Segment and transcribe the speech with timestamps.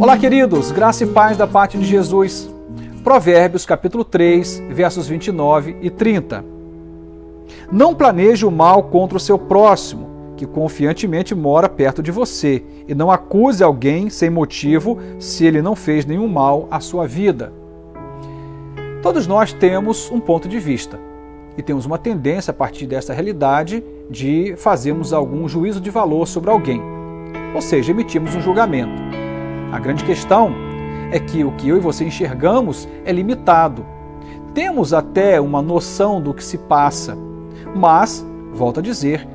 [0.00, 2.50] Olá, queridos, graça e paz da parte de Jesus.
[3.04, 6.42] Provérbios, capítulo 3, versos 29 e 30.
[7.70, 10.08] Não planeje o mal contra o seu próximo,
[10.38, 15.76] que confiantemente mora perto de você, e não acuse alguém sem motivo se ele não
[15.76, 17.52] fez nenhum mal à sua vida.
[19.02, 20.98] Todos nós temos um ponto de vista
[21.58, 26.48] e temos uma tendência a partir dessa realidade de fazermos algum juízo de valor sobre
[26.48, 26.80] alguém,
[27.54, 29.19] ou seja, emitirmos um julgamento.
[29.72, 30.52] A grande questão
[31.12, 33.86] é que o que eu e você enxergamos é limitado.
[34.52, 37.16] Temos até uma noção do que se passa,
[37.74, 39.26] mas, volto a dizer,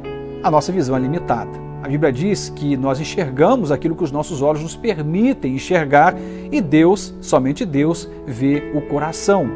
[0.44, 1.66] a nossa visão é limitada.
[1.82, 6.16] A Bíblia diz que nós enxergamos aquilo que os nossos olhos nos permitem enxergar
[6.52, 9.48] e Deus, somente Deus, vê o coração.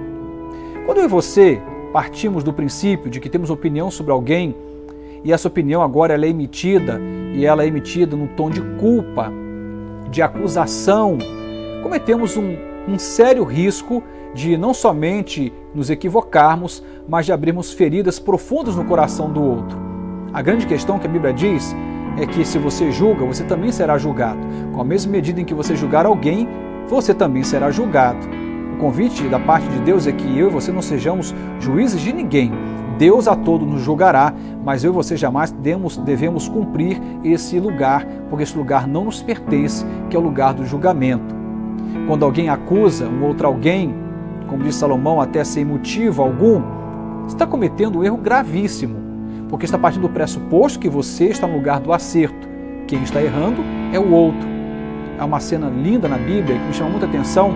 [0.85, 4.55] Quando eu e você partimos do princípio de que temos opinião sobre alguém
[5.23, 7.01] e essa opinião agora é emitida
[7.33, 9.33] e ela é emitida no tom de culpa,
[10.09, 11.17] de acusação,
[11.83, 12.55] cometemos um,
[12.87, 19.31] um sério risco de não somente nos equivocarmos, mas de abrirmos feridas profundas no coração
[19.31, 19.77] do outro.
[20.33, 21.75] A grande questão que a Bíblia diz
[22.17, 24.39] é que se você julga, você também será julgado.
[24.73, 26.47] Com a mesma medida em que você julgar alguém,
[26.87, 28.27] você também será julgado.
[28.75, 32.13] O convite da parte de Deus é que eu e você não sejamos juízes de
[32.13, 32.51] ninguém,
[32.99, 38.05] Deus a todo nos julgará, mas eu e você jamais devemos, devemos cumprir esse lugar,
[38.29, 41.33] porque esse lugar não nos pertence, que é o lugar do julgamento.
[42.05, 43.95] Quando alguém acusa um outro alguém,
[44.49, 46.61] como diz Salomão, até sem motivo algum,
[47.25, 48.97] está cometendo um erro gravíssimo,
[49.47, 52.49] porque está partindo do pressuposto que você está no lugar do acerto.
[52.85, 54.45] Quem está errando é o outro.
[55.17, 57.53] Há uma cena linda na Bíblia que me chama muita atenção,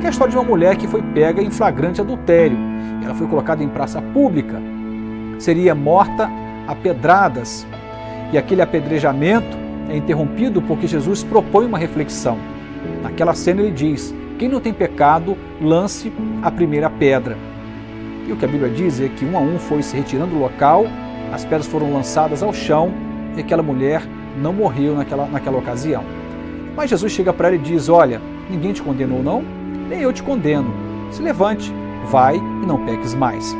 [0.00, 2.56] que é a história de uma mulher que foi pega em flagrante adultério.
[3.04, 4.62] Ela foi colocada em praça pública
[5.38, 6.30] seria morta
[6.66, 7.66] a pedradas.
[8.32, 9.56] E aquele apedrejamento
[9.88, 12.36] é interrompido porque Jesus propõe uma reflexão.
[13.02, 17.36] Naquela cena ele diz: Quem não tem pecado, lance a primeira pedra.
[18.26, 20.40] E o que a Bíblia diz é que um a um foi se retirando do
[20.40, 20.84] local,
[21.32, 22.92] as pedras foram lançadas ao chão
[23.36, 24.02] e aquela mulher
[24.40, 26.04] não morreu naquela, naquela ocasião.
[26.76, 28.20] Mas Jesus chega para ela e diz: Olha,
[28.50, 29.42] ninguém te condenou, não?
[29.88, 30.72] Nem eu te condeno.
[31.10, 31.72] Se levante,
[32.10, 33.56] vai e não peques mais.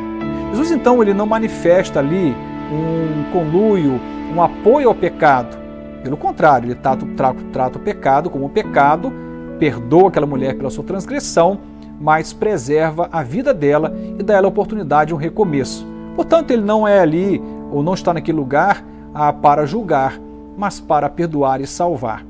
[0.50, 2.34] Jesus então ele não manifesta ali
[2.72, 4.00] um conluio,
[4.34, 5.58] um apoio ao pecado.
[6.02, 9.12] Pelo contrário, ele trata, trata, trata o pecado como pecado,
[9.58, 11.58] perdoa aquela mulher pela sua transgressão,
[12.00, 15.86] mas preserva a vida dela e dá ela a oportunidade de um recomeço.
[16.14, 18.84] Portanto, ele não é ali ou não está naquele lugar
[19.14, 20.18] ah, para julgar,
[20.56, 22.24] mas para perdoar e salvar.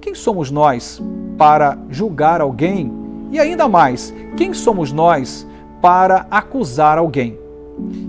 [0.00, 1.02] Quem somos nós
[1.38, 2.92] para julgar alguém?
[3.30, 5.46] E ainda mais, quem somos nós
[5.84, 7.38] para acusar alguém.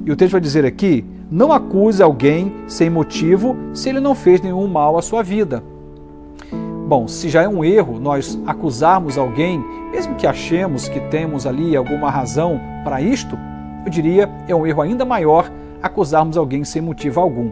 [0.05, 4.39] E o texto vai dizer aqui: não acuse alguém sem motivo se ele não fez
[4.39, 5.61] nenhum mal à sua vida.
[6.87, 11.75] Bom, se já é um erro nós acusarmos alguém, mesmo que achemos que temos ali
[11.75, 13.37] alguma razão para isto,
[13.85, 15.51] eu diria é um erro ainda maior
[15.83, 17.51] acusarmos alguém sem motivo algum.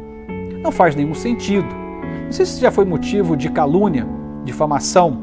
[0.61, 1.67] Não faz nenhum sentido.
[2.23, 4.07] Não sei se já foi motivo de calúnia,
[4.45, 5.17] difamação.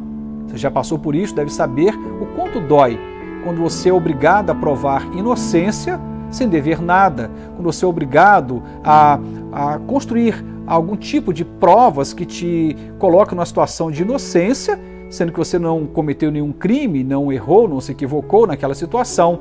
[0.46, 2.98] Você já passou por isso, deve saber o quanto dói
[3.44, 9.18] quando você é obrigado a provar inocência sem dever nada, quando você é obrigado a,
[9.52, 14.78] a construir algum tipo de provas que te colocam numa situação de inocência,
[15.10, 19.40] sendo que você não cometeu nenhum crime, não errou, não se equivocou naquela situação.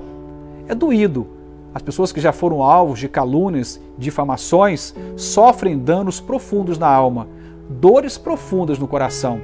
[0.68, 1.28] É doído.
[1.74, 7.28] As pessoas que já foram alvos de calúnias, difamações, sofrem danos profundos na alma,
[7.70, 9.40] dores profundas no coração.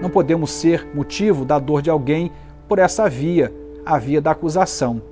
[0.00, 2.32] Não podemos ser motivo da dor de alguém
[2.68, 3.52] por essa via,
[3.84, 5.02] a via da acusação.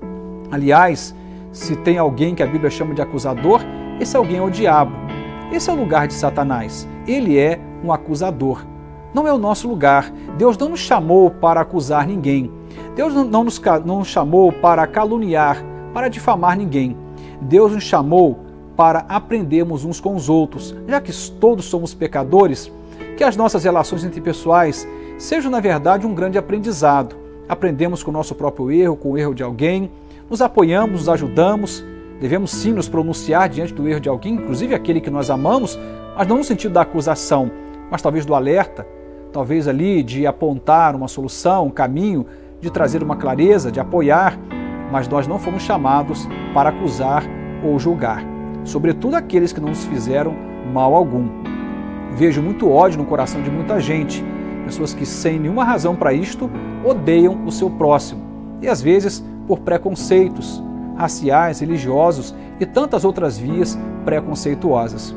[0.50, 1.14] Aliás,
[1.52, 3.60] se tem alguém que a Bíblia chama de acusador,
[4.00, 4.92] esse alguém é o diabo.
[5.52, 6.88] Esse é o lugar de Satanás.
[7.06, 8.64] Ele é um acusador.
[9.12, 10.10] Não é o nosso lugar.
[10.38, 12.50] Deus não nos chamou para acusar ninguém.
[12.94, 16.96] Deus não nos, não nos chamou para caluniar, para difamar ninguém.
[17.40, 18.38] Deus nos chamou
[18.76, 20.74] para aprendermos uns com os outros.
[20.86, 22.70] Já que todos somos pecadores,
[23.16, 24.86] que as nossas relações interpessoais
[25.18, 27.19] sejam, na verdade, um grande aprendizado
[27.50, 29.90] aprendemos com o nosso próprio erro, com o erro de alguém,
[30.30, 31.84] nos apoiamos, nos ajudamos,
[32.20, 35.76] devemos sim nos pronunciar diante do erro de alguém, inclusive aquele que nós amamos,
[36.16, 37.50] mas não no sentido da acusação,
[37.90, 38.86] mas talvez do alerta,
[39.32, 42.24] talvez ali de apontar uma solução, um caminho,
[42.60, 44.38] de trazer uma clareza, de apoiar,
[44.92, 47.24] mas nós não fomos chamados para acusar
[47.64, 48.22] ou julgar,
[48.62, 50.36] sobretudo aqueles que não nos fizeram
[50.72, 51.28] mal algum.
[52.12, 54.24] Vejo muito ódio no coração de muita gente
[54.70, 56.48] pessoas que, sem nenhuma razão para isto,
[56.84, 58.22] odeiam o seu próximo,
[58.62, 60.62] e às vezes por preconceitos
[60.96, 65.14] raciais, religiosos e tantas outras vias preconceituosas.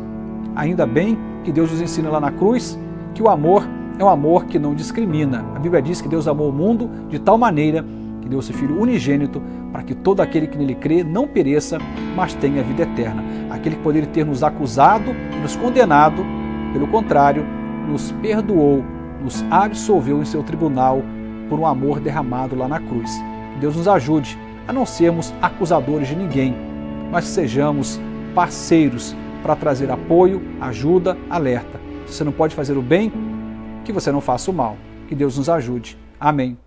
[0.55, 2.79] Ainda bem que Deus nos ensina lá na cruz
[3.13, 3.67] que o amor
[4.00, 5.45] é um amor que não discrimina.
[5.55, 7.85] A Bíblia diz que Deus amou o mundo de tal maneira
[8.21, 9.41] que deu seu Filho unigênito
[9.71, 11.77] para que todo aquele que nele crê não pereça,
[12.15, 13.23] mas tenha vida eterna.
[13.51, 16.23] Aquele que poderia ter nos acusado e nos condenado,
[16.71, 17.45] pelo contrário,
[17.88, 18.83] nos perdoou,
[19.23, 21.01] nos absolveu em seu tribunal
[21.49, 23.11] por um amor derramado lá na cruz.
[23.53, 24.37] Que Deus nos ajude
[24.67, 26.55] a não sermos acusadores de ninguém,
[27.11, 27.99] mas que sejamos
[28.35, 31.79] parceiros para trazer apoio, ajuda, alerta.
[32.05, 33.11] Se você não pode fazer o bem,
[33.83, 34.77] que você não faça o mal.
[35.07, 35.97] Que Deus nos ajude.
[36.19, 36.57] Amém.